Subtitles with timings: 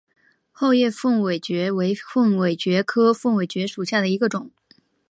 [0.51, 4.49] 厚叶凤尾蕨为凤尾蕨科凤尾蕨属下的一个种。